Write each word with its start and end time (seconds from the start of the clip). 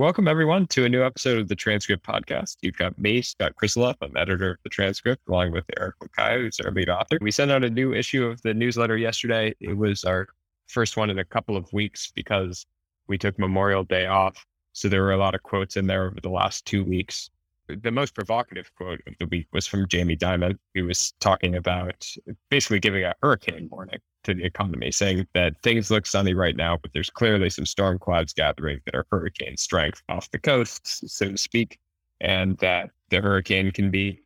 welcome 0.00 0.26
everyone 0.26 0.66
to 0.66 0.86
a 0.86 0.88
new 0.88 1.04
episode 1.04 1.38
of 1.38 1.46
the 1.46 1.54
Transcript 1.54 2.06
Podcast. 2.06 2.56
You've 2.62 2.78
got 2.78 2.98
me, 2.98 3.20
Scott 3.20 3.52
Krisiloff. 3.62 3.96
I'm 4.00 4.16
editor 4.16 4.52
of 4.52 4.56
the 4.64 4.70
Transcript, 4.70 5.20
along 5.28 5.52
with 5.52 5.66
Erick 5.78 5.96
Mokaya, 5.98 6.40
who's 6.40 6.58
our 6.60 6.70
lead 6.70 6.88
author. 6.88 7.18
We 7.20 7.30
sent 7.30 7.50
out 7.50 7.64
a 7.64 7.68
new 7.68 7.92
issue 7.92 8.24
of 8.24 8.40
the 8.40 8.54
newsletter 8.54 8.96
yesterday. 8.96 9.54
It 9.60 9.76
was 9.76 10.04
our 10.04 10.28
first 10.68 10.96
one 10.96 11.10
in 11.10 11.18
a 11.18 11.24
couple 11.24 11.54
of 11.54 11.70
weeks 11.74 12.10
because 12.14 12.64
we 13.08 13.18
took 13.18 13.38
Memorial 13.38 13.84
Day 13.84 14.06
off. 14.06 14.42
So 14.72 14.88
there 14.88 15.02
were 15.02 15.12
a 15.12 15.18
lot 15.18 15.34
of 15.34 15.42
quotes 15.42 15.76
in 15.76 15.86
there 15.86 16.06
over 16.06 16.18
the 16.22 16.30
last 16.30 16.64
two 16.64 16.82
weeks. 16.82 17.28
The 17.76 17.90
most 17.90 18.14
provocative 18.14 18.70
quote 18.76 19.00
of 19.06 19.14
the 19.18 19.26
week 19.26 19.46
was 19.52 19.66
from 19.66 19.88
Jamie 19.88 20.16
Dimon, 20.16 20.58
who 20.74 20.86
was 20.86 21.12
talking 21.20 21.54
about 21.54 22.06
basically 22.50 22.80
giving 22.80 23.04
a 23.04 23.14
hurricane 23.22 23.68
warning 23.70 23.98
to 24.24 24.34
the 24.34 24.44
economy, 24.44 24.90
saying 24.90 25.26
that 25.34 25.60
things 25.62 25.90
look 25.90 26.06
sunny 26.06 26.34
right 26.34 26.56
now, 26.56 26.76
but 26.76 26.92
there's 26.92 27.10
clearly 27.10 27.50
some 27.50 27.66
storm 27.66 27.98
clouds 27.98 28.32
gathering 28.32 28.80
that 28.84 28.94
are 28.94 29.06
hurricane 29.10 29.56
strength 29.56 30.02
off 30.08 30.30
the 30.30 30.38
coast, 30.38 31.08
so 31.08 31.30
to 31.30 31.38
speak, 31.38 31.78
and 32.20 32.56
that 32.58 32.90
the 33.08 33.20
hurricane 33.20 33.70
can 33.70 33.90
be 33.90 34.22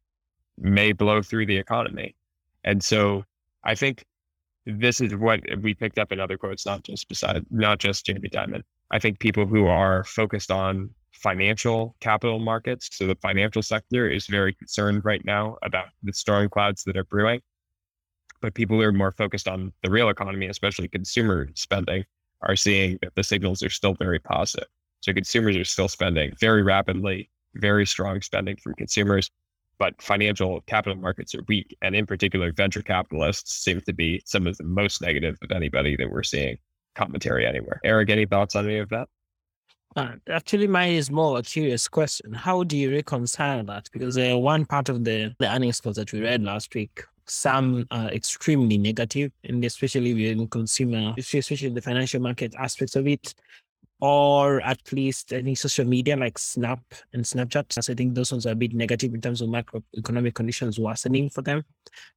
may 0.58 0.92
blow 0.92 1.22
through 1.22 1.46
the 1.46 1.56
economy. 1.56 2.14
And 2.64 2.82
so 2.82 3.24
I 3.64 3.74
think 3.74 4.04
this 4.66 5.00
is 5.00 5.14
what 5.14 5.40
we 5.60 5.74
picked 5.74 5.98
up 5.98 6.12
in 6.12 6.20
other 6.20 6.38
quotes, 6.38 6.64
not 6.66 6.82
just 6.82 7.08
beside 7.08 7.44
not 7.50 7.78
just 7.78 8.06
Jamie 8.06 8.28
Dimon. 8.28 8.62
I 8.90 8.98
think 8.98 9.18
people 9.18 9.46
who 9.46 9.66
are 9.66 10.04
focused 10.04 10.50
on 10.50 10.90
financial 11.24 11.96
capital 12.00 12.38
markets, 12.38 12.90
so 12.92 13.06
the 13.06 13.16
financial 13.16 13.62
sector 13.62 14.08
is 14.08 14.26
very 14.26 14.52
concerned 14.52 15.02
right 15.06 15.24
now 15.24 15.56
about 15.62 15.86
the 16.02 16.12
storm 16.12 16.50
clouds 16.50 16.84
that 16.84 16.98
are 16.98 17.04
brewing. 17.04 17.40
But 18.42 18.52
people 18.52 18.76
who 18.76 18.82
are 18.82 18.92
more 18.92 19.10
focused 19.10 19.48
on 19.48 19.72
the 19.82 19.90
real 19.90 20.10
economy, 20.10 20.48
especially 20.48 20.86
consumer 20.86 21.48
spending, 21.54 22.04
are 22.42 22.56
seeing 22.56 22.98
that 23.00 23.14
the 23.14 23.24
signals 23.24 23.62
are 23.62 23.70
still 23.70 23.94
very 23.94 24.18
positive. 24.18 24.68
So 25.00 25.14
consumers 25.14 25.56
are 25.56 25.64
still 25.64 25.88
spending 25.88 26.34
very 26.38 26.62
rapidly, 26.62 27.30
very 27.54 27.86
strong 27.86 28.20
spending 28.20 28.56
from 28.56 28.74
consumers, 28.74 29.30
but 29.78 30.00
financial 30.02 30.60
capital 30.66 30.98
markets 30.98 31.34
are 31.34 31.42
weak. 31.48 31.74
And 31.80 31.96
in 31.96 32.04
particular, 32.04 32.52
venture 32.52 32.82
capitalists 32.82 33.64
seem 33.64 33.80
to 33.86 33.94
be 33.94 34.20
some 34.26 34.46
of 34.46 34.58
the 34.58 34.64
most 34.64 35.00
negative 35.00 35.38
of 35.40 35.52
anybody 35.52 35.96
that 35.96 36.10
we're 36.10 36.22
seeing 36.22 36.58
commentary 36.94 37.46
anywhere. 37.46 37.80
Erick, 37.82 38.10
any 38.10 38.26
thoughts 38.26 38.54
on 38.56 38.66
any 38.66 38.78
of 38.78 38.90
that? 38.90 39.08
Uh, 39.96 40.14
actually, 40.28 40.66
mine 40.66 40.92
is 40.92 41.10
more 41.10 41.38
a 41.38 41.42
curious 41.42 41.86
question. 41.86 42.32
How 42.32 42.64
do 42.64 42.76
you 42.76 42.90
reconcile 42.90 43.62
that? 43.64 43.88
Because 43.92 44.18
uh, 44.18 44.36
one 44.36 44.64
part 44.64 44.88
of 44.88 45.04
the, 45.04 45.34
the 45.38 45.54
earnings 45.54 45.80
calls 45.80 45.96
that 45.96 46.12
we 46.12 46.20
read 46.20 46.42
last 46.42 46.74
week, 46.74 47.04
some 47.26 47.86
are 47.90 48.08
extremely 48.08 48.76
negative, 48.76 49.30
and 49.44 49.64
especially 49.64 50.30
in 50.30 50.48
consumer, 50.48 51.14
especially 51.16 51.70
the 51.70 51.80
financial 51.80 52.20
market 52.20 52.54
aspects 52.58 52.96
of 52.96 53.06
it 53.06 53.34
or 54.04 54.60
at 54.60 54.92
least 54.92 55.32
any 55.32 55.54
social 55.54 55.86
media 55.86 56.14
like 56.14 56.36
Snap 56.36 56.78
and 57.14 57.24
Snapchat. 57.24 57.72
So 57.72 57.90
I 57.90 57.96
think 57.96 58.14
those 58.14 58.32
ones 58.32 58.44
are 58.44 58.50
a 58.50 58.54
bit 58.54 58.74
negative 58.74 59.14
in 59.14 59.22
terms 59.22 59.40
of 59.40 59.48
macroeconomic 59.48 60.34
conditions 60.34 60.78
worsening 60.78 61.30
for 61.30 61.40
them. 61.40 61.64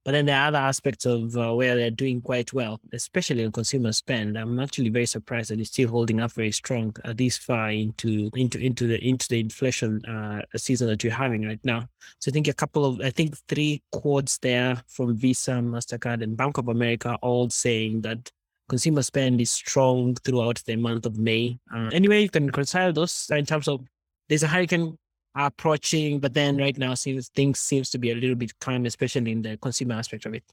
But 0.04 0.12
then 0.12 0.26
there 0.26 0.38
are 0.38 0.48
other 0.48 0.58
aspects 0.58 1.06
of 1.06 1.34
uh, 1.34 1.54
where 1.54 1.76
they're 1.76 1.90
doing 1.90 2.20
quite 2.20 2.52
well, 2.52 2.78
especially 2.92 3.42
on 3.42 3.52
consumer 3.52 3.92
spend. 3.92 4.36
I'm 4.36 4.60
actually 4.60 4.90
very 4.90 5.06
surprised 5.06 5.48
that 5.48 5.60
it's 5.60 5.70
still 5.70 5.88
holding 5.88 6.20
up 6.20 6.32
very 6.32 6.52
strong 6.52 6.94
uh, 7.06 7.14
this 7.16 7.38
far 7.38 7.70
into 7.70 8.30
into 8.34 8.58
into 8.58 8.86
the 8.86 9.02
into 9.02 9.26
the 9.26 9.40
inflation 9.40 10.04
uh, 10.04 10.42
season 10.58 10.88
that 10.88 11.02
you're 11.02 11.14
having 11.14 11.46
right 11.46 11.64
now. 11.64 11.88
So 12.18 12.30
I 12.30 12.32
think 12.32 12.48
a 12.48 12.52
couple 12.52 12.84
of 12.84 13.00
I 13.00 13.08
think 13.08 13.34
three 13.48 13.82
quotes 13.92 14.36
there 14.36 14.82
from 14.88 15.16
Visa, 15.16 15.52
Mastercard, 15.52 16.22
and 16.22 16.36
Bank 16.36 16.58
of 16.58 16.68
America 16.68 17.16
all 17.22 17.48
saying 17.48 18.02
that 18.02 18.30
consumer 18.68 19.02
spend 19.02 19.40
is 19.40 19.50
strong 19.50 20.14
throughout 20.16 20.62
the 20.66 20.76
month 20.76 21.06
of 21.06 21.18
May. 21.18 21.58
Uh, 21.74 21.90
anyway, 21.92 22.22
you 22.22 22.30
can 22.30 22.46
reconcile 22.46 22.92
those 22.92 23.28
in 23.30 23.46
terms 23.46 23.68
of 23.68 23.84
there's 24.28 24.42
a 24.42 24.48
hurricane 24.48 24.96
approaching, 25.34 26.20
but 26.20 26.34
then 26.34 26.56
right 26.56 26.76
now 26.76 26.94
seems 26.94 27.28
things 27.28 27.60
seems 27.60 27.90
to 27.90 27.98
be 27.98 28.10
a 28.10 28.14
little 28.14 28.36
bit 28.36 28.58
calm, 28.60 28.86
especially 28.86 29.32
in 29.32 29.42
the 29.42 29.56
consumer 29.56 29.94
aspect 29.94 30.26
of 30.26 30.34
it. 30.34 30.44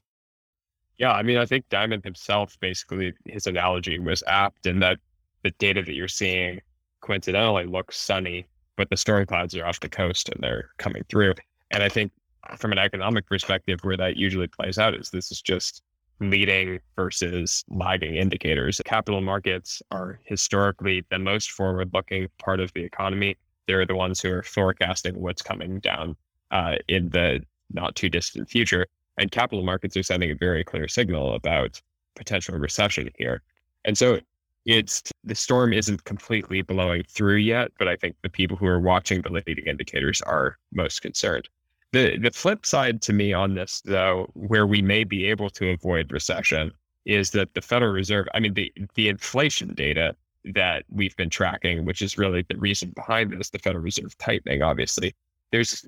Yeah, 0.98 1.12
I 1.12 1.22
mean, 1.22 1.36
I 1.36 1.44
think 1.44 1.68
Dimon 1.68 2.02
himself 2.02 2.58
basically 2.60 3.12
his 3.26 3.46
analogy 3.46 3.98
was 3.98 4.22
apt 4.26 4.66
in 4.66 4.80
that 4.80 4.98
the 5.42 5.50
data 5.58 5.82
that 5.82 5.94
you're 5.94 6.08
seeing 6.08 6.60
coincidentally 7.00 7.66
looks 7.66 7.98
sunny, 7.98 8.46
but 8.76 8.88
the 8.88 8.96
storm 8.96 9.26
clouds 9.26 9.54
are 9.54 9.66
off 9.66 9.80
the 9.80 9.88
coast 9.88 10.30
and 10.30 10.42
they're 10.42 10.70
coming 10.78 11.04
through. 11.08 11.34
And 11.70 11.82
I 11.82 11.88
think 11.88 12.12
from 12.56 12.72
an 12.72 12.78
economic 12.78 13.26
perspective, 13.26 13.80
where 13.82 13.96
that 13.96 14.16
usually 14.16 14.46
plays 14.46 14.78
out 14.78 14.94
is 14.94 15.10
this 15.10 15.30
is 15.30 15.42
just 15.42 15.82
leading 16.20 16.80
versus 16.96 17.64
lagging 17.68 18.16
indicators. 18.16 18.80
Capital 18.84 19.20
markets 19.20 19.82
are 19.90 20.18
historically 20.24 21.04
the 21.10 21.18
most 21.18 21.50
forward 21.50 21.90
looking 21.92 22.28
part 22.38 22.60
of 22.60 22.72
the 22.74 22.82
economy. 22.82 23.36
They're 23.66 23.86
the 23.86 23.96
ones 23.96 24.20
who 24.20 24.32
are 24.32 24.42
forecasting 24.42 25.20
what's 25.20 25.42
coming 25.42 25.80
down 25.80 26.16
uh, 26.50 26.76
in 26.88 27.10
the 27.10 27.40
not 27.70 27.94
too 27.96 28.08
distant 28.08 28.48
future. 28.48 28.86
And 29.18 29.30
capital 29.30 29.64
markets 29.64 29.96
are 29.96 30.02
sending 30.02 30.30
a 30.30 30.34
very 30.34 30.64
clear 30.64 30.88
signal 30.88 31.34
about 31.34 31.80
potential 32.14 32.56
recession 32.56 33.10
here. 33.16 33.42
And 33.84 33.96
so 33.96 34.20
it's 34.66 35.02
the 35.22 35.34
storm 35.34 35.72
isn't 35.72 36.04
completely 36.04 36.62
blowing 36.62 37.04
through 37.08 37.36
yet, 37.36 37.70
but 37.78 37.88
I 37.88 37.96
think 37.96 38.16
the 38.22 38.28
people 38.28 38.56
who 38.56 38.66
are 38.66 38.80
watching 38.80 39.22
the 39.22 39.30
leading 39.30 39.66
indicators 39.66 40.20
are 40.22 40.58
most 40.72 41.02
concerned. 41.02 41.48
The 41.96 42.18
the 42.18 42.30
flip 42.30 42.66
side 42.66 43.00
to 43.02 43.14
me 43.14 43.32
on 43.32 43.54
this, 43.54 43.80
though, 43.82 44.28
where 44.34 44.66
we 44.66 44.82
may 44.82 45.02
be 45.02 45.24
able 45.30 45.48
to 45.48 45.70
avoid 45.70 46.12
recession, 46.12 46.70
is 47.06 47.30
that 47.30 47.54
the 47.54 47.62
Federal 47.62 47.90
Reserve. 47.90 48.26
I 48.34 48.40
mean, 48.40 48.52
the 48.52 48.70
the 48.96 49.08
inflation 49.08 49.72
data 49.72 50.14
that 50.44 50.84
we've 50.90 51.16
been 51.16 51.30
tracking, 51.30 51.86
which 51.86 52.02
is 52.02 52.18
really 52.18 52.44
the 52.50 52.58
reason 52.58 52.90
behind 52.94 53.32
this, 53.32 53.48
the 53.48 53.58
Federal 53.58 53.82
Reserve 53.82 54.14
tightening. 54.18 54.60
Obviously, 54.60 55.14
there's 55.52 55.86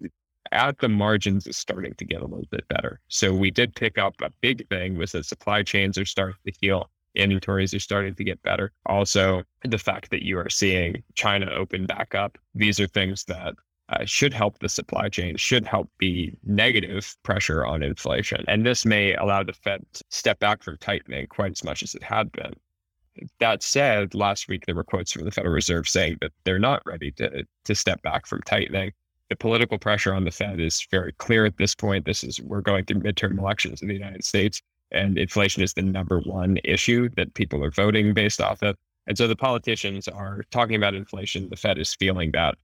at 0.51 0.79
the 0.79 0.89
margins 0.89 1.47
is 1.47 1.59
starting 1.59 1.93
to 1.93 2.07
get 2.07 2.23
a 2.23 2.27
little 2.27 2.49
bit 2.51 2.67
better. 2.69 3.01
So 3.09 3.35
we 3.35 3.51
did 3.51 3.75
pick 3.75 3.99
up 3.99 4.15
a 4.23 4.31
big 4.41 4.67
thing 4.71 4.97
was 4.97 5.13
that 5.13 5.27
supply 5.27 5.63
chains 5.63 5.99
are 5.99 6.07
starting 6.07 6.41
to 6.47 6.53
heal. 6.59 6.89
Inventories 7.17 7.75
are 7.75 7.81
starting 7.81 8.15
to 8.15 8.25
get 8.25 8.43
better. 8.43 8.73
Also, 8.87 9.43
the 9.63 9.77
fact 9.77 10.09
that 10.09 10.23
you 10.23 10.39
are 10.39 10.49
seeing 10.49 11.03
China 11.17 11.51
open 11.51 11.85
back 11.85 12.15
up. 12.15 12.39
These 12.55 12.81
are 12.81 12.87
things 12.87 13.25
that 13.25 13.57
uh, 13.91 14.05
should 14.05 14.35
help 14.35 14.59
the 14.59 14.69
supply 14.69 15.09
chain, 15.09 15.37
should 15.37 15.67
help 15.67 15.91
be 15.99 16.37
negative 16.45 17.17
pressure 17.23 17.65
on 17.65 17.83
inflation. 17.83 18.45
And 18.47 18.67
this 18.67 18.85
may 18.85 19.15
allow 19.15 19.43
the 19.43 19.53
Fed 19.53 19.85
to 19.95 20.05
step 20.11 20.39
back 20.39 20.63
from 20.63 20.77
tightening 20.79 21.27
quite 21.29 21.53
as 21.53 21.65
much 21.65 21.83
as 21.83 21.95
it 21.95 22.03
had 22.03 22.31
been. 22.33 22.53
That 23.41 23.63
said, 23.63 24.15
last 24.15 24.49
week 24.49 24.67
there 24.67 24.75
were 24.75 24.85
quotes 24.85 25.13
from 25.13 25.25
the 25.25 25.31
Federal 25.31 25.55
Reserve 25.55 25.89
saying 25.89 26.19
that 26.21 26.33
they're 26.45 26.59
not 26.59 26.83
ready 26.87 27.11
to, 27.13 27.45
to 27.65 27.75
step 27.75 28.03
back 28.03 28.27
from 28.27 28.43
tightening. 28.43 28.93
The 29.31 29.37
political 29.37 29.79
pressure 29.79 30.15
on 30.15 30.25
the 30.25 30.31
Fed 30.31 30.61
is 30.61 30.87
very 30.91 31.13
clear 31.13 31.45
at 31.45 31.57
this 31.57 31.75
point. 31.75 32.05
This 32.05 32.23
is 32.23 32.41
we're 32.41 32.61
going 32.61 32.85
through 32.85 33.01
midterm 33.01 33.39
elections 33.39 33.83
in 33.83 33.89
the 33.89 33.95
United 33.95 34.25
States, 34.25 34.63
and 34.93 35.19
inflation 35.19 35.63
is 35.63 35.75
the 35.75 35.83
number 35.83 36.21
one 36.21 36.59
issue 36.65 37.09
that 37.17 37.35
people 37.35 37.63
are 37.65 37.71
voting 37.71 38.15
based 38.15 38.41
off 38.41 38.63
of. 38.63 38.77
And 39.07 39.19
so 39.19 39.27
the 39.27 39.37
politicians 39.37 40.07
are 40.09 40.45
talking 40.51 40.77
about 40.77 40.95
inflation. 40.95 41.49
The 41.49 41.57
Fed 41.57 41.79
is 41.79 41.95
feeling 41.95 42.31
that. 42.33 42.55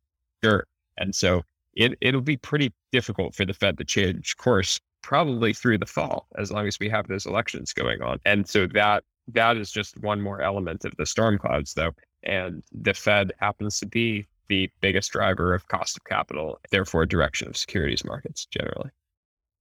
Sure, 0.43 0.67
and 0.99 1.15
so 1.15 1.43
it, 1.75 1.97
it'll 2.01 2.21
be 2.21 2.37
pretty 2.37 2.73
difficult 2.93 3.35
for 3.35 3.45
the 3.45 3.55
Fed 3.55 3.79
to 3.79 3.85
change 3.85 4.37
course 4.37 4.81
probably 5.03 5.53
through 5.53 5.79
the 5.79 5.87
fall, 5.87 6.27
as 6.39 6.51
long 6.51 6.67
as 6.67 6.79
we 6.81 6.89
have 6.89 7.07
those 7.09 7.27
elections 7.27 7.73
going 7.73 8.01
on. 8.01 8.19
And 8.25 8.49
so 8.49 8.67
that 8.69 9.05
that 9.29 9.57
is 9.57 9.71
just 9.71 10.01
one 10.03 10.21
more 10.21 10.41
element 10.41 10.85
of 10.85 10.95
the 10.97 11.07
storm 11.07 11.39
clouds, 11.39 11.75
though. 11.75 11.93
And 12.23 12.63
the 12.73 12.95
Fed 12.95 13.33
happens 13.39 13.79
to 13.81 13.87
be 13.87 14.27
the 14.49 14.71
biggest 14.81 15.13
driver 15.13 15.55
of 15.55 15.67
cost 15.69 15.97
of 15.97 16.05
capital, 16.05 16.59
therefore 16.71 17.07
direction 17.07 17.49
of 17.49 17.57
securities 17.57 18.05
markets 18.05 18.47
generally. 18.47 18.91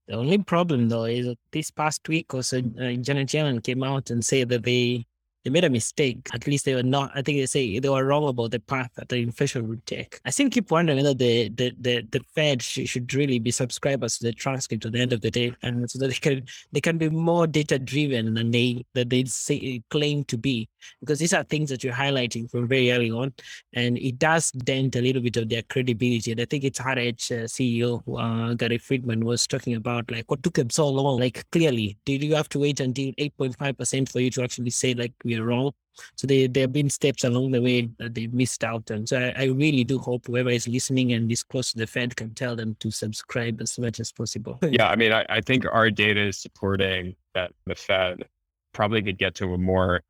The 0.08 0.16
only 0.16 0.38
problem, 0.40 0.90
though, 0.90 1.06
is 1.06 1.28
that 1.28 1.40
this 1.52 1.72
past 1.72 2.08
week 2.10 2.34
or 2.34 2.44
so, 2.44 2.58
uh, 2.58 2.94
Janet 2.94 3.30
Yellen 3.30 3.64
came 3.64 3.84
out 3.84 4.10
and 4.10 4.24
said 4.24 4.50
that 4.50 4.64
they 4.64 5.06
they 5.44 5.50
made 5.50 5.64
a 5.64 5.70
mistake. 5.70 6.30
At 6.34 6.48
least 6.48 6.66
they 6.66 6.76
were 6.76 6.84
not, 6.84 7.12
I 7.14 7.22
think 7.22 7.38
they 7.38 7.46
say 7.46 7.80
they 7.80 7.90
were 7.90 8.06
wrong 8.06 8.28
about 8.28 8.52
the 8.52 8.60
path 8.60 8.92
that 8.96 9.10
the 9.10 9.18
inflation 9.18 9.68
would 9.68 9.86
take. 9.86 10.20
I 10.26 10.30
still 10.30 10.50
keep 10.50 10.72
wondering 10.72 10.98
whether 10.98 11.14
the 11.14 11.50
the 11.50 11.74
the, 11.80 12.08
the 12.12 12.22
Fed 12.36 12.62
should 12.62 13.14
really 13.14 13.40
be 13.40 13.52
subscribers 13.52 14.18
to 14.18 14.26
the 14.26 14.34
transcript 14.34 14.86
at 14.86 14.94
the 14.94 15.00
end 15.00 15.14
of 15.14 15.22
the 15.22 15.32
day. 15.32 15.54
And 15.62 15.90
so 15.90 16.00
that 16.00 16.08
they 16.08 16.14
can 16.14 16.46
they 16.72 16.82
can 16.82 16.98
be 16.98 17.10
more 17.10 17.48
data 17.48 17.78
driven 17.80 18.34
than 18.34 18.52
they 18.52 18.86
that 18.94 19.10
they 19.10 19.26
say 19.26 19.84
claim 19.90 20.24
to 20.26 20.38
be. 20.38 20.70
Because 21.00 21.20
these 21.20 21.34
are 21.34 21.44
things 21.44 21.70
that 21.70 21.84
you're 21.84 21.94
highlighting 21.94 22.50
from 22.50 22.68
very 22.68 22.92
early 22.92 23.12
on. 23.12 23.34
And 23.74 23.98
it 23.98 24.20
does 24.20 24.52
dent 24.52 24.96
a 24.96 25.02
little 25.02 25.22
bit 25.22 25.38
of 25.38 25.50
their 25.50 25.64
credibility. 25.64 26.32
And 26.32 26.42
I 26.42 26.46
think 26.46 26.64
it's 26.64 26.80
RH 26.80 27.32
uh, 27.34 27.48
CEO 27.48 28.02
uh, 28.18 28.54
Gary 28.56 28.78
Friedman 28.78 29.26
was 29.26 29.48
talking 29.48 29.76
about 29.76 30.10
like 30.12 30.30
what 30.30 30.44
took 30.44 30.56
them 30.56 30.70
so 30.70 30.90
long. 30.90 31.20
Like 31.20 31.50
clearly, 31.52 31.98
did 32.06 32.24
you 32.24 32.36
have 32.36 32.50
to 32.50 32.60
wait 32.60 32.80
until 32.80 33.12
8.5% 33.14 34.12
for 34.12 34.20
you 34.20 34.30
to 34.32 34.44
actually 34.44 34.70
say 34.70 34.94
like 34.94 35.14
we 35.24 35.36
are 35.38 35.44
wrong. 35.44 35.72
So 36.16 36.26
they, 36.26 36.48
there 36.48 36.64
have 36.64 36.74
been 36.74 36.90
steps 36.90 37.24
along 37.24 37.52
the 37.52 37.62
way 37.62 37.90
that 38.00 38.16
they 38.16 38.28
missed 38.28 38.64
out 38.64 38.90
on. 38.90 39.06
So 39.06 39.20
I, 39.20 39.44
I, 39.44 39.46
really 39.46 39.84
do 39.84 40.00
hope 40.00 40.26
whoever 40.26 40.50
is 40.50 40.68
listening 40.68 41.14
and 41.14 41.32
is 41.32 41.44
close 41.44 41.72
to 41.72 41.78
the 41.78 41.86
Fed 41.86 42.16
can 42.16 42.34
tell 42.34 42.56
them 42.56 42.76
to 42.80 42.90
subscribe 42.90 43.62
as 43.62 43.78
much 43.78 44.00
as 44.00 44.12
possible. 44.12 44.58
yeah, 44.70 44.90
I 44.90 44.96
mean, 44.96 45.12
I, 45.12 45.24
I 45.30 45.42
think 45.42 45.66
our 45.72 45.92
data 45.92 46.20
is 46.20 46.38
supporting 46.40 47.16
that 47.36 47.52
the 47.66 47.76
Fed 47.76 48.28
probably 48.74 49.04
could 49.04 49.20
get 49.20 49.36
to 49.36 49.54
a 49.54 49.58
more 49.58 50.02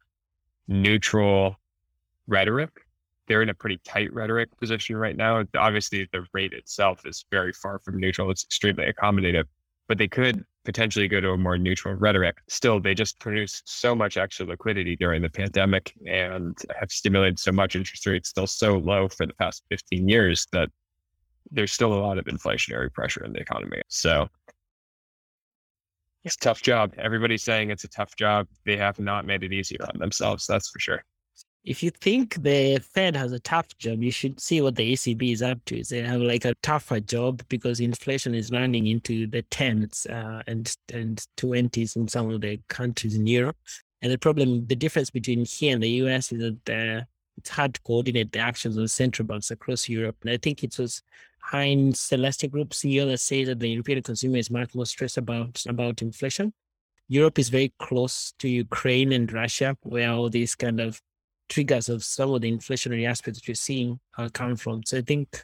neutral 0.67 1.55
rhetoric 2.27 2.71
they're 3.27 3.41
in 3.41 3.49
a 3.49 3.53
pretty 3.53 3.79
tight 3.85 4.13
rhetoric 4.13 4.49
position 4.59 4.97
right 4.97 5.15
now. 5.15 5.43
Obviously, 5.55 6.07
the 6.11 6.25
rate 6.33 6.53
itself 6.53 7.05
is 7.05 7.25
very 7.31 7.53
far 7.53 7.79
from 7.79 7.99
neutral. 7.99 8.29
It's 8.29 8.43
extremely 8.43 8.91
accommodative, 8.91 9.45
but 9.87 9.97
they 9.97 10.07
could 10.07 10.43
potentially 10.65 11.07
go 11.07 11.19
to 11.19 11.31
a 11.31 11.37
more 11.37 11.57
neutral 11.57 11.95
rhetoric. 11.95 12.37
Still, 12.47 12.79
they 12.79 12.93
just 12.93 13.19
produced 13.19 13.63
so 13.65 13.95
much 13.95 14.17
extra 14.17 14.45
liquidity 14.45 14.95
during 14.95 15.21
the 15.21 15.29
pandemic 15.29 15.93
and 16.07 16.57
have 16.79 16.91
stimulated 16.91 17.39
so 17.39 17.51
much 17.51 17.75
interest 17.75 18.05
rates 18.05 18.29
still 18.29 18.47
so 18.47 18.77
low 18.77 19.07
for 19.07 19.25
the 19.25 19.33
past 19.33 19.63
15 19.69 20.07
years 20.07 20.47
that 20.51 20.69
there's 21.51 21.73
still 21.73 21.93
a 21.93 22.01
lot 22.01 22.17
of 22.17 22.25
inflationary 22.25 22.91
pressure 22.91 23.23
in 23.23 23.33
the 23.33 23.39
economy. 23.39 23.81
So 23.89 24.27
it's 26.23 26.35
tough 26.35 26.61
job. 26.61 26.93
Everybody's 26.97 27.43
saying 27.43 27.69
it's 27.69 27.83
a 27.83 27.89
tough 27.89 28.15
job. 28.15 28.47
They 28.65 28.77
have 28.77 28.99
not 28.99 29.25
made 29.25 29.43
it 29.43 29.53
easier 29.53 29.85
on 29.93 29.99
themselves. 29.99 30.45
That's 30.47 30.69
for 30.69 30.79
sure 30.79 31.03
if 31.63 31.81
you 31.81 31.91
think 31.91 32.41
the 32.43 32.79
Fed 32.79 33.15
has 33.15 33.31
a 33.31 33.39
tough 33.39 33.77
job, 33.77 34.03
you 34.03 34.11
should 34.11 34.39
see 34.39 34.61
what 34.61 34.75
the 34.75 34.93
ECB 34.93 35.31
is 35.31 35.41
up 35.41 35.63
to. 35.65 35.81
They 35.83 36.01
have 36.01 36.21
like 36.21 36.45
a 36.45 36.55
tougher 36.55 36.99
job 36.99 37.41
because 37.47 37.79
inflation 37.79 38.35
is 38.35 38.51
running 38.51 38.87
into 38.87 39.27
the 39.27 39.43
tens 39.43 40.05
uh, 40.07 40.43
and 40.45 40.75
and 40.93 41.25
twenties 41.37 41.95
in 41.95 42.07
some 42.07 42.29
of 42.29 42.41
the 42.41 42.59
countries 42.67 43.15
in 43.15 43.27
Europe. 43.27 43.57
And 44.01 44.11
the 44.11 44.17
problem, 44.17 44.65
the 44.67 44.75
difference 44.75 45.09
between 45.09 45.45
here 45.45 45.73
and 45.73 45.81
the 45.81 45.89
US 46.03 46.33
is 46.33 46.39
that 46.65 46.99
uh, 46.99 47.05
it's 47.37 47.49
hard 47.49 47.75
to 47.75 47.81
coordinate 47.83 48.33
the 48.33 48.39
actions 48.39 48.75
of 48.75 48.91
central 48.91 49.25
banks 49.25 49.49
across 49.49 49.87
Europe. 49.87 50.17
And 50.21 50.31
I 50.31 50.37
think 50.37 50.63
it 50.63 50.77
was 50.77 51.01
Heinz 51.43 51.99
Celeste 51.99 52.49
Group 52.49 52.69
CEO 52.69 53.05
that 53.07 53.19
says 53.19 53.47
that 53.47 53.59
the 53.59 53.69
European 53.69 54.01
consumer 54.01 54.37
is 54.37 54.49
much 54.49 54.73
more 54.73 54.85
stressed 54.85 55.17
about 55.17 55.63
about 55.67 56.01
inflation. 56.01 56.53
Europe 57.09 57.37
is 57.37 57.49
very 57.49 57.73
close 57.79 58.33
to 58.39 58.47
Ukraine 58.47 59.11
and 59.11 59.31
Russia, 59.31 59.77
where 59.81 60.09
all 60.11 60.29
these 60.29 60.55
kind 60.55 60.79
of 60.79 61.01
triggers 61.49 61.89
of 61.89 62.03
some 62.03 62.33
of 62.33 62.41
the 62.41 62.51
inflationary 62.51 63.07
aspects 63.07 63.39
that 63.39 63.47
you're 63.47 63.55
seeing 63.55 63.99
are 64.17 64.29
coming 64.29 64.55
from. 64.55 64.83
So 64.85 64.97
I 64.99 65.01
think 65.01 65.43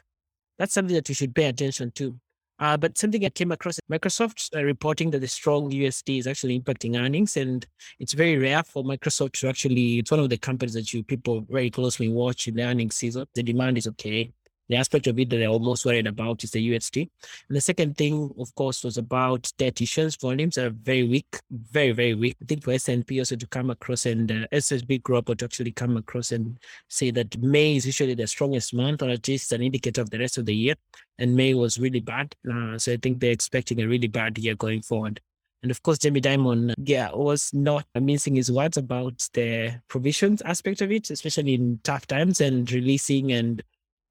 that's 0.58 0.72
something 0.72 0.94
that 0.94 1.08
you 1.08 1.14
should 1.14 1.34
pay 1.34 1.44
attention 1.44 1.90
to. 1.92 2.18
Uh, 2.58 2.76
but 2.76 2.98
something 2.98 3.24
I 3.24 3.30
came 3.30 3.52
across 3.52 3.78
Microsoft 3.90 4.54
uh, 4.54 4.62
reporting 4.62 5.10
that 5.10 5.20
the 5.20 5.28
strong 5.28 5.70
USD 5.70 6.18
is 6.18 6.26
actually 6.26 6.60
impacting 6.60 6.98
earnings, 6.98 7.36
and 7.36 7.66
it's 7.98 8.14
very 8.14 8.36
rare 8.36 8.62
for 8.62 8.82
Microsoft 8.84 9.32
to 9.40 9.48
actually. 9.48 9.98
It's 9.98 10.10
one 10.10 10.20
of 10.20 10.30
the 10.30 10.38
companies 10.38 10.74
that 10.74 10.92
you 10.92 11.02
people 11.02 11.46
very 11.48 11.70
closely 11.70 12.08
watch 12.08 12.48
in 12.48 12.56
the 12.56 12.64
earnings 12.64 12.96
season. 12.96 13.26
The 13.34 13.42
demand 13.42 13.78
is 13.78 13.86
okay, 13.86 14.32
the 14.70 14.76
aspect 14.76 15.08
of 15.08 15.18
it 15.18 15.28
that 15.30 15.36
they're 15.36 15.48
almost 15.48 15.84
worried 15.84 16.06
about 16.06 16.44
is 16.44 16.52
the 16.52 16.70
USD. 16.70 17.08
And 17.48 17.56
the 17.56 17.60
second 17.60 17.96
thing, 17.96 18.32
of 18.38 18.54
course, 18.54 18.84
was 18.84 18.96
about 18.98 19.52
debt 19.58 19.80
issuance 19.80 20.14
volumes 20.14 20.58
are 20.58 20.70
very 20.70 21.02
weak, 21.02 21.40
very, 21.50 21.90
very 21.90 22.14
weak. 22.14 22.36
I 22.40 22.44
think 22.46 22.62
for 22.62 22.72
S&P 22.72 23.18
also 23.18 23.34
to 23.34 23.46
come 23.48 23.70
across 23.70 24.06
and 24.06 24.30
uh, 24.30 24.46
SSB 24.52 25.02
Group 25.02 25.26
to 25.26 25.44
actually 25.44 25.72
come 25.72 25.96
across 25.96 26.30
and 26.30 26.56
say 26.88 27.10
that 27.10 27.36
May 27.38 27.76
is 27.76 27.84
usually 27.84 28.14
the 28.14 28.28
strongest 28.28 28.72
month, 28.72 29.02
or 29.02 29.10
at 29.10 29.26
least 29.26 29.52
an 29.52 29.60
indicator 29.60 30.00
of 30.00 30.10
the 30.10 30.20
rest 30.20 30.38
of 30.38 30.46
the 30.46 30.54
year. 30.54 30.76
And 31.18 31.34
May 31.34 31.54
was 31.54 31.80
really 31.80 32.00
bad. 32.00 32.34
Uh, 32.50 32.78
so 32.78 32.92
I 32.92 32.96
think 32.96 33.18
they're 33.18 33.32
expecting 33.32 33.80
a 33.80 33.88
really 33.88 34.08
bad 34.08 34.38
year 34.38 34.54
going 34.54 34.82
forward. 34.82 35.20
And 35.62 35.70
of 35.70 35.82
course, 35.82 35.98
Jamie 35.98 36.22
Dimon, 36.22 36.74
yeah, 36.78 37.10
was 37.12 37.50
not 37.52 37.84
mincing 37.94 38.34
his 38.36 38.50
words 38.50 38.78
about 38.78 39.28
the 39.34 39.80
provisions 39.88 40.40
aspect 40.42 40.80
of 40.80 40.90
it, 40.90 41.10
especially 41.10 41.54
in 41.54 41.80
tough 41.84 42.06
times 42.06 42.40
and 42.40 42.70
releasing 42.72 43.32
and 43.32 43.62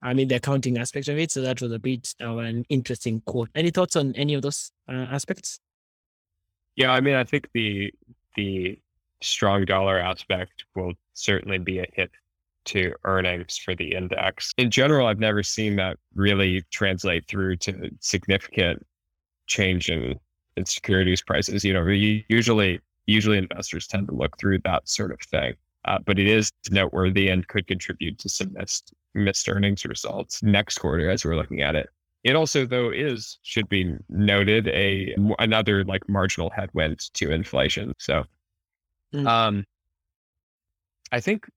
I 0.01 0.13
mean, 0.13 0.27
the 0.27 0.35
accounting 0.35 0.77
aspect 0.77 1.07
of 1.09 1.17
it. 1.17 1.31
So 1.31 1.41
that 1.41 1.61
was 1.61 1.71
a 1.71 1.79
bit 1.79 2.13
of 2.21 2.37
an 2.37 2.65
interesting 2.69 3.21
quote. 3.25 3.49
Any 3.55 3.69
thoughts 3.69 3.95
on 3.95 4.13
any 4.15 4.33
of 4.33 4.41
those 4.41 4.71
uh, 4.87 4.93
aspects? 4.93 5.59
Yeah, 6.75 6.91
I 6.91 7.01
mean, 7.01 7.15
I 7.15 7.23
think 7.23 7.49
the 7.53 7.93
the 8.35 8.79
strong 9.21 9.65
dollar 9.65 9.99
aspect 9.99 10.63
will 10.75 10.93
certainly 11.13 11.57
be 11.57 11.79
a 11.79 11.85
hit 11.93 12.11
to 12.65 12.93
earnings 13.03 13.57
for 13.57 13.75
the 13.75 13.95
index. 13.95 14.53
In 14.57 14.71
general, 14.71 15.07
I've 15.07 15.19
never 15.19 15.43
seen 15.43 15.75
that 15.77 15.97
really 16.13 16.63
translate 16.71 17.27
through 17.27 17.57
to 17.57 17.89
significant 17.99 18.85
change 19.47 19.89
in, 19.89 20.19
in 20.55 20.65
securities 20.65 21.21
prices. 21.21 21.63
You 21.63 21.73
know, 21.73 21.85
usually 21.85 22.79
usually 23.07 23.39
investors 23.39 23.87
tend 23.87 24.07
to 24.07 24.13
look 24.13 24.37
through 24.37 24.59
that 24.59 24.87
sort 24.87 25.11
of 25.11 25.19
thing. 25.19 25.55
Uh, 25.89 25.97
but 26.05 26.19
it 26.19 26.27
is 26.27 26.51
noteworthy 26.69 27.29
and 27.29 27.47
could 27.47 27.65
contribute 27.65 28.19
to 28.19 28.29
some 28.29 28.53
missed 28.53 28.93
missed 29.15 29.49
earnings 29.49 29.83
results 29.85 30.43
next 30.43 30.77
quarter 30.77 31.09
as 31.09 31.25
we're 31.25 31.35
looking 31.35 31.61
at 31.63 31.75
it. 31.75 31.89
It 32.23 32.35
also, 32.35 32.65
though, 32.65 32.91
is 32.91 33.39
should 33.41 33.67
be 33.69 33.95
noted 34.07 34.67
a 34.67 35.15
another 35.39 35.83
like 35.83 36.07
marginal 36.07 36.51
headwind 36.51 37.11
to 37.15 37.31
inflation. 37.31 37.93
So, 37.97 38.23
mm. 39.13 39.25
um, 39.25 39.65
I 41.11 41.19
think 41.19 41.49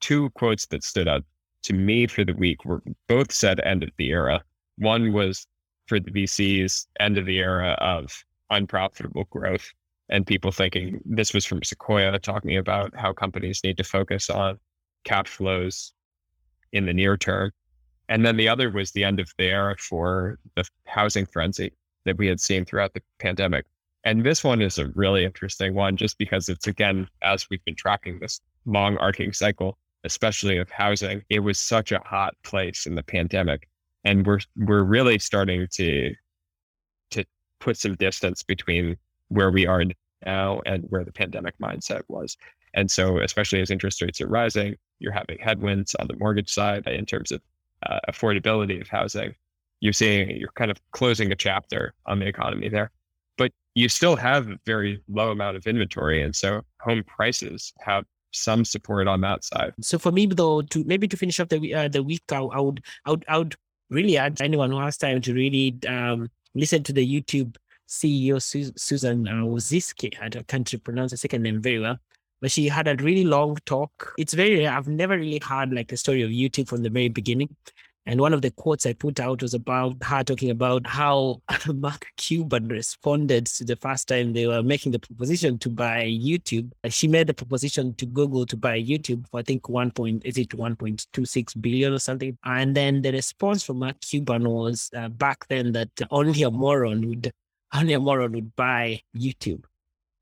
two 0.00 0.28
quotes 0.30 0.66
that 0.66 0.84
stood 0.84 1.08
out 1.08 1.24
to 1.62 1.72
me 1.72 2.06
for 2.06 2.22
the 2.22 2.34
week 2.34 2.66
were 2.66 2.82
both 3.08 3.32
said 3.32 3.60
end 3.60 3.82
of 3.82 3.90
the 3.96 4.10
era. 4.10 4.44
One 4.76 5.14
was 5.14 5.46
for 5.86 5.98
the 5.98 6.10
VCs 6.10 6.86
end 7.00 7.16
of 7.16 7.24
the 7.24 7.38
era 7.38 7.78
of 7.80 8.24
unprofitable 8.50 9.24
growth, 9.30 9.72
and 10.08 10.26
people 10.26 10.52
thinking 10.52 11.00
this 11.04 11.32
was 11.32 11.44
from 11.44 11.62
Sequoia 11.62 12.18
talking 12.18 12.56
about 12.56 12.94
how 12.96 13.12
companies 13.12 13.60
need 13.64 13.76
to 13.78 13.84
focus 13.84 14.28
on 14.30 14.58
cash 15.04 15.28
flows 15.28 15.94
in 16.72 16.86
the 16.86 16.92
near 16.92 17.16
term. 17.16 17.52
And 18.08 18.24
then 18.24 18.36
the 18.36 18.48
other 18.48 18.70
was 18.70 18.92
the 18.92 19.04
end 19.04 19.18
of 19.18 19.30
the 19.38 19.44
era 19.44 19.76
for 19.78 20.38
the 20.56 20.64
housing 20.86 21.24
frenzy 21.24 21.72
that 22.04 22.18
we 22.18 22.26
had 22.26 22.40
seen 22.40 22.64
throughout 22.64 22.92
the 22.92 23.02
pandemic. 23.18 23.64
And 24.04 24.24
this 24.24 24.44
one 24.44 24.60
is 24.60 24.78
a 24.78 24.88
really 24.94 25.24
interesting 25.24 25.74
one 25.74 25.96
just 25.96 26.18
because 26.18 26.50
it's, 26.50 26.66
again, 26.66 27.08
as 27.22 27.48
we've 27.48 27.64
been 27.64 27.76
tracking 27.76 28.18
this 28.18 28.40
long 28.66 28.98
arcing 28.98 29.32
cycle, 29.32 29.78
especially 30.04 30.58
of 30.58 30.70
housing, 30.70 31.22
it 31.30 31.40
was 31.40 31.58
such 31.58 31.92
a 31.92 32.00
hot 32.04 32.34
place 32.44 32.84
in 32.84 32.94
the 32.94 33.02
pandemic. 33.02 33.66
And 34.04 34.26
we're, 34.26 34.40
we're 34.56 34.82
really 34.82 35.18
starting 35.18 35.66
to, 35.72 36.14
to 37.12 37.24
put 37.60 37.78
some 37.78 37.94
distance 37.94 38.42
between 38.42 38.98
where 39.28 39.50
we 39.50 39.66
are 39.66 39.84
now 40.24 40.60
and 40.66 40.84
where 40.88 41.04
the 41.04 41.12
pandemic 41.12 41.54
mindset 41.58 42.02
was. 42.08 42.36
And 42.74 42.90
so, 42.90 43.18
especially 43.18 43.60
as 43.60 43.70
interest 43.70 44.02
rates 44.02 44.20
are 44.20 44.26
rising, 44.26 44.76
you're 44.98 45.12
having 45.12 45.38
headwinds 45.38 45.94
on 45.96 46.08
the 46.08 46.16
mortgage 46.16 46.52
side 46.52 46.86
in 46.86 47.06
terms 47.06 47.30
of 47.30 47.40
uh, 47.86 48.00
affordability 48.08 48.80
of 48.80 48.88
housing. 48.88 49.34
You're 49.80 49.92
seeing 49.92 50.30
you're 50.36 50.50
kind 50.54 50.70
of 50.70 50.78
closing 50.92 51.30
a 51.30 51.36
chapter 51.36 51.94
on 52.06 52.18
the 52.18 52.26
economy 52.26 52.68
there, 52.68 52.90
but 53.36 53.52
you 53.74 53.88
still 53.88 54.16
have 54.16 54.48
a 54.48 54.58
very 54.66 55.02
low 55.08 55.30
amount 55.30 55.56
of 55.56 55.66
inventory, 55.66 56.22
and 56.22 56.34
so 56.34 56.62
home 56.80 57.04
prices 57.06 57.72
have 57.80 58.04
some 58.32 58.64
support 58.64 59.06
on 59.06 59.20
that 59.20 59.44
side. 59.44 59.72
So 59.80 59.98
for 59.98 60.10
me, 60.10 60.26
though, 60.26 60.62
to 60.62 60.84
maybe 60.84 61.06
to 61.08 61.16
finish 61.16 61.38
up 61.38 61.50
the 61.50 61.74
uh, 61.74 61.88
the 61.88 62.02
week, 62.02 62.22
I, 62.32 62.38
I, 62.38 62.60
would 62.60 62.82
I 63.04 63.10
would 63.10 63.24
I 63.28 63.38
would 63.38 63.56
really 63.90 64.18
urge 64.18 64.40
anyone 64.40 64.70
who 64.70 64.80
has 64.80 64.96
time 64.96 65.20
to 65.22 65.34
really 65.34 65.78
um, 65.86 66.28
listen 66.54 66.82
to 66.84 66.92
the 66.92 67.06
YouTube 67.06 67.56
CEO 67.88 68.40
Su- 68.40 68.72
Susan 68.76 69.24
Wojcicki. 69.24 70.12
I 70.20 70.28
can't 70.42 70.84
pronounce 70.84 71.10
the 71.12 71.16
second 71.16 71.42
name 71.42 71.60
very 71.60 71.80
well, 71.80 71.98
but 72.40 72.50
she 72.50 72.68
had 72.68 72.88
a 72.88 72.96
really 72.96 73.24
long 73.24 73.56
talk. 73.66 74.14
It's 74.18 74.34
very, 74.34 74.66
I've 74.66 74.88
never 74.88 75.16
really 75.16 75.40
had 75.42 75.72
like 75.72 75.92
a 75.92 75.96
story 75.96 76.22
of 76.22 76.30
YouTube 76.30 76.68
from 76.68 76.82
the 76.82 76.90
very 76.90 77.08
beginning. 77.08 77.54
And 78.06 78.20
one 78.20 78.34
of 78.34 78.42
the 78.42 78.50
quotes 78.50 78.84
I 78.84 78.92
put 78.92 79.18
out 79.18 79.40
was 79.40 79.54
about 79.54 79.96
her 80.02 80.22
talking 80.22 80.50
about 80.50 80.86
how 80.86 81.40
Mark 81.74 82.06
Cuban 82.18 82.68
responded 82.68 83.46
to 83.46 83.64
the 83.64 83.76
first 83.76 84.08
time 84.08 84.32
they 84.34 84.46
were 84.46 84.62
making 84.62 84.92
the 84.92 84.98
proposition 84.98 85.58
to 85.60 85.70
buy 85.70 86.04
YouTube. 86.04 86.70
She 86.90 87.08
made 87.08 87.28
the 87.28 87.34
proposition 87.34 87.94
to 87.94 88.04
Google 88.04 88.44
to 88.46 88.56
buy 88.58 88.78
YouTube 88.78 89.26
for 89.30 89.40
I 89.40 89.42
think 89.42 89.70
one 89.70 89.90
point 89.90 90.22
is 90.26 90.36
it 90.36 90.52
one 90.52 90.76
point 90.76 91.06
two 91.14 91.24
six 91.24 91.54
billion 91.54 91.94
or 91.94 91.98
something. 91.98 92.36
And 92.44 92.76
then 92.76 93.00
the 93.00 93.12
response 93.12 93.62
from 93.62 93.78
Mark 93.78 93.98
Cuban 94.02 94.48
was 94.48 94.90
uh, 94.94 95.08
back 95.08 95.46
then 95.48 95.72
that 95.72 95.88
only 96.10 96.42
a 96.42 96.50
moron 96.50 97.08
would 97.08 97.32
only 97.74 97.92
a 97.92 98.00
moron 98.00 98.32
would 98.32 98.56
buy 98.56 99.02
YouTube. 99.16 99.64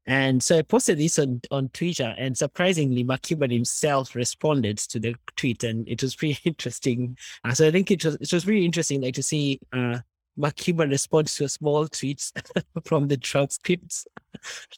And 0.06 0.42
so 0.42 0.59
I 0.59 0.62
posted 0.62 0.99
this 0.99 1.18
on, 1.18 1.40
on 1.52 1.68
Twitter, 1.68 2.14
and 2.18 2.37
surprisingly, 2.37 3.04
Mark 3.04 3.23
Cuban 3.23 3.50
himself 3.50 4.16
responded 4.16 4.78
to 4.78 4.99
the 4.99 5.14
tweet, 5.37 5.62
and 5.62 5.88
it 5.88 6.02
was 6.02 6.16
pretty 6.16 6.38
interesting. 6.44 7.16
Uh, 7.44 7.54
so 7.54 7.68
I 7.68 7.71
think 7.71 7.90
it 7.90 8.04
was 8.04 8.16
it 8.16 8.32
was 8.32 8.47
really 8.47 8.64
interesting, 8.64 9.00
like 9.00 9.14
to 9.14 9.23
see 9.23 9.61
uh, 9.73 10.00
Mark 10.37 10.56
Cuban 10.56 10.90
respond 10.90 11.28
to 11.28 11.44
a 11.44 11.49
small 11.49 11.87
tweet 11.87 12.32
from 12.85 13.06
the 13.06 13.16
transcripts. 13.16 14.06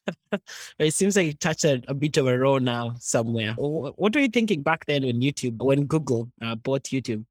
it 0.78 0.92
seems 0.92 1.16
like 1.16 1.28
it 1.28 1.40
touched 1.40 1.64
a, 1.64 1.82
a, 1.88 1.94
bit 1.94 2.16
of 2.18 2.26
a 2.26 2.38
row 2.38 2.58
now 2.58 2.94
somewhere. 2.98 3.54
What 3.54 4.14
were 4.14 4.20
you 4.20 4.28
thinking 4.28 4.62
back 4.62 4.84
then 4.86 5.04
when 5.04 5.20
YouTube, 5.20 5.62
when 5.62 5.86
Google 5.86 6.30
uh, 6.42 6.56
bought 6.56 6.84
YouTube? 6.84 7.24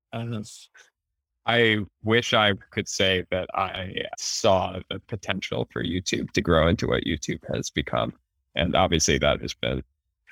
I 1.45 1.79
wish 2.03 2.33
I 2.33 2.53
could 2.71 2.87
say 2.87 3.25
that 3.29 3.49
I 3.53 3.95
saw 4.17 4.79
the 4.89 4.99
potential 4.99 5.67
for 5.71 5.83
YouTube 5.83 6.31
to 6.31 6.41
grow 6.41 6.67
into 6.67 6.87
what 6.87 7.03
YouTube 7.03 7.41
has 7.53 7.69
become. 7.69 8.13
And 8.55 8.75
obviously, 8.75 9.17
that 9.17 9.41
has 9.41 9.53
been 9.53 9.83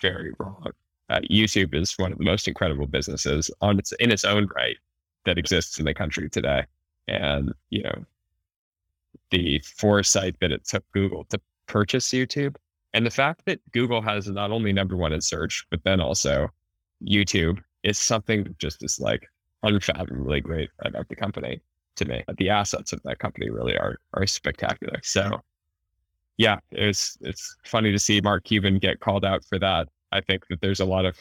very 0.02 0.34
wrong. 0.40 0.72
Uh, 1.10 1.20
YouTube 1.30 1.74
is 1.74 1.98
one 1.98 2.14
of 2.14 2.18
the 2.18 2.24
most 2.24 2.48
incredible 2.48 2.88
businesses 2.88 3.52
on 3.60 3.78
its 3.78 3.92
in 4.00 4.12
its 4.12 4.24
own 4.24 4.48
right 4.56 4.78
that 5.26 5.38
exists 5.38 5.80
in 5.80 5.86
the 5.86 5.94
country 5.94 6.30
today. 6.30 6.66
And 7.08 7.52
you 7.70 7.84
know, 7.84 8.06
the 9.32 9.60
foresight 9.60 10.38
that 10.40 10.52
it 10.52 10.66
took 10.66 10.90
Google 10.94 11.26
to 11.26 11.42
purchase 11.68 12.08
YouTube, 12.10 12.56
and 12.94 13.06
the 13.06 13.12
fact 13.12 13.42
that 13.46 13.60
Google 13.72 14.02
has 14.02 14.28
not 14.28 14.52
only 14.52 14.72
number 14.72 14.96
one 14.96 15.12
in 15.12 15.20
search, 15.20 15.66
but 15.70 15.84
then 15.84 16.00
also 16.00 16.50
YouTube 17.04 17.62
is 17.84 17.98
something 17.98 18.56
just 18.60 18.84
is 18.84 19.00
like 19.00 19.28
unfathomably 19.64 20.42
great 20.42 20.70
about 20.80 21.08
the 21.10 21.16
company 21.16 21.62
to 21.96 22.06
me. 22.06 22.24
The 22.38 22.50
assets 22.50 22.94
of 22.94 23.02
that 23.04 23.20
company 23.20 23.50
really 23.50 23.78
are 23.78 23.98
are 24.14 24.28
spectacular. 24.28 25.00
So 25.04 25.42
yeah, 26.38 26.60
it's 26.72 27.18
it's 27.22 27.56
funny 27.66 27.92
to 27.92 28.00
see 28.00 28.22
Mark 28.22 28.44
Cuban 28.44 28.80
get 28.80 29.00
called 29.00 29.26
out 29.26 29.44
for 29.46 29.60
that. 29.60 29.88
I 30.12 30.22
think 30.22 30.44
that 30.50 30.62
there's 30.62 30.80
a 30.80 30.86
lot 30.86 31.06
of 31.06 31.18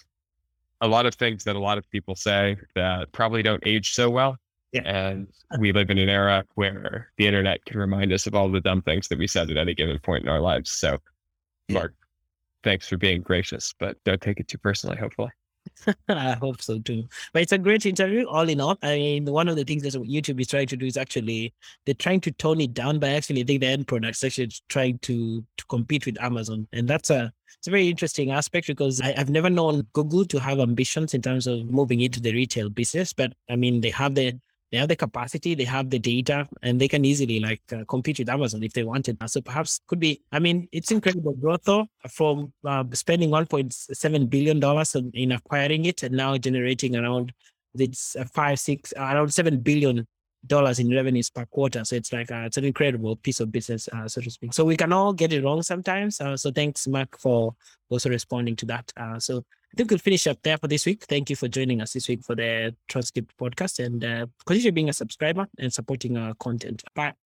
a 0.80 0.88
lot 0.88 1.06
of 1.06 1.14
things 1.14 1.44
that 1.44 1.56
a 1.56 1.58
lot 1.58 1.78
of 1.78 1.88
people 1.90 2.16
say 2.16 2.56
that 2.74 3.12
probably 3.12 3.42
don't 3.42 3.62
age 3.66 3.92
so 3.92 4.08
well. 4.08 4.36
Yeah. 4.72 4.82
And 4.84 5.26
we 5.58 5.72
live 5.72 5.90
in 5.90 5.98
an 5.98 6.08
era 6.08 6.44
where 6.54 7.12
the 7.18 7.26
internet 7.26 7.64
can 7.64 7.78
remind 7.78 8.12
us 8.12 8.26
of 8.26 8.34
all 8.34 8.48
the 8.50 8.60
dumb 8.60 8.82
things 8.82 9.08
that 9.08 9.18
we 9.18 9.26
said 9.26 9.50
at 9.50 9.56
any 9.56 9.74
given 9.74 9.98
point 9.98 10.22
in 10.22 10.28
our 10.28 10.40
lives. 10.40 10.70
So, 10.70 10.98
Mark, 11.68 11.94
thanks 12.62 12.88
for 12.88 12.96
being 12.96 13.20
gracious, 13.20 13.74
but 13.78 13.96
don't 14.04 14.20
take 14.20 14.38
it 14.38 14.46
too 14.46 14.58
personally, 14.58 14.96
hopefully. 14.96 15.30
I 16.08 16.32
hope 16.32 16.60
so 16.62 16.78
too. 16.78 17.04
But 17.32 17.42
it's 17.42 17.52
a 17.52 17.58
great 17.58 17.86
interview, 17.86 18.26
all 18.26 18.48
in 18.48 18.60
all. 18.60 18.78
I 18.82 18.96
mean, 18.96 19.24
one 19.26 19.48
of 19.48 19.56
the 19.56 19.64
things 19.64 19.82
that 19.82 19.94
YouTube 19.94 20.40
is 20.40 20.48
trying 20.48 20.66
to 20.68 20.76
do 20.76 20.86
is 20.86 20.96
actually 20.96 21.54
they're 21.84 21.94
trying 21.94 22.20
to 22.22 22.32
tone 22.32 22.60
it 22.60 22.74
down 22.74 22.98
by 22.98 23.10
actually 23.10 23.42
I 23.42 23.44
think 23.44 23.60
the 23.60 23.66
end 23.66 23.86
products 23.86 24.24
actually 24.24 24.50
trying 24.68 24.98
to 25.00 25.44
to 25.56 25.64
compete 25.66 26.06
with 26.06 26.20
Amazon, 26.20 26.66
and 26.72 26.88
that's 26.88 27.10
a 27.10 27.32
it's 27.58 27.68
a 27.68 27.70
very 27.70 27.88
interesting 27.88 28.30
aspect 28.30 28.66
because 28.66 29.00
I, 29.00 29.12
have 29.12 29.30
never 29.30 29.50
known 29.50 29.86
Google 29.92 30.24
to 30.26 30.40
have 30.40 30.60
ambitions 30.60 31.14
in 31.14 31.22
terms 31.22 31.46
of 31.46 31.70
moving 31.70 32.00
into 32.00 32.20
the 32.20 32.32
retail 32.32 32.70
business. 32.70 33.12
But 33.12 33.34
I 33.50 33.56
mean, 33.56 33.80
they 33.80 33.90
have 33.90 34.14
the 34.14 34.40
they 34.70 34.78
have 34.78 34.88
the 34.88 34.96
capacity, 34.96 35.54
they 35.54 35.64
have 35.64 35.90
the 35.90 35.98
data, 35.98 36.48
and 36.62 36.80
they 36.80 36.88
can 36.88 37.04
easily 37.04 37.40
like 37.40 37.62
uh, 37.72 37.84
compete 37.86 38.18
with 38.18 38.28
Amazon 38.28 38.62
if 38.62 38.72
they 38.72 38.84
wanted. 38.84 39.18
So 39.26 39.40
perhaps 39.40 39.80
could 39.86 40.00
be. 40.00 40.22
I 40.32 40.38
mean, 40.38 40.68
it's 40.72 40.90
incredible 40.90 41.32
growth 41.32 41.64
though, 41.64 41.86
from 42.08 42.52
uh, 42.64 42.84
spending 42.92 43.30
1.7 43.30 44.30
billion 44.30 44.60
dollars 44.60 44.94
in 45.14 45.32
acquiring 45.32 45.86
it 45.86 46.02
and 46.02 46.14
now 46.14 46.36
generating 46.36 46.96
around 46.96 47.32
it's 47.74 48.16
five, 48.32 48.58
six, 48.58 48.92
around 48.96 49.32
seven 49.32 49.60
billion 49.60 50.06
dollars 50.46 50.78
in 50.78 50.90
revenues 50.90 51.30
per 51.30 51.44
quarter. 51.46 51.84
So 51.84 51.96
it's 51.96 52.12
like 52.12 52.30
uh, 52.30 52.44
it's 52.46 52.56
an 52.56 52.64
incredible 52.64 53.16
piece 53.16 53.40
of 53.40 53.52
business, 53.52 53.88
uh, 53.92 54.08
so 54.08 54.20
to 54.20 54.30
speak. 54.30 54.54
So 54.54 54.64
we 54.64 54.76
can 54.76 54.92
all 54.92 55.12
get 55.12 55.32
it 55.32 55.44
wrong 55.44 55.62
sometimes. 55.62 56.20
Uh, 56.20 56.36
so 56.36 56.50
thanks, 56.50 56.86
Mark, 56.86 57.18
for 57.18 57.54
also 57.88 58.08
responding 58.08 58.56
to 58.56 58.66
that. 58.66 58.92
Uh, 58.96 59.18
so 59.18 59.38
I 59.38 59.76
think 59.76 59.90
we'll 59.90 59.98
finish 59.98 60.26
up 60.26 60.38
there 60.42 60.58
for 60.58 60.68
this 60.68 60.86
week. 60.86 61.04
Thank 61.04 61.30
you 61.30 61.36
for 61.36 61.48
joining 61.48 61.80
us 61.80 61.92
this 61.92 62.08
week 62.08 62.24
for 62.24 62.34
the 62.34 62.74
Transcript 62.88 63.36
podcast 63.38 63.84
and 63.84 64.04
uh, 64.04 64.26
consider 64.46 64.72
being 64.72 64.88
a 64.88 64.92
subscriber 64.92 65.46
and 65.58 65.72
supporting 65.72 66.16
our 66.16 66.34
content. 66.34 66.82
Bye. 66.94 67.19